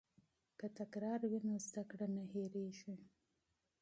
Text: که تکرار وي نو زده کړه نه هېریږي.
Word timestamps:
که 0.59 0.67
تکرار 0.79 1.19
وي 1.29 1.39
نو 1.47 1.55
زده 1.67 1.83
کړه 1.89 2.07
نه 2.15 2.23
هېریږي. 2.31 2.95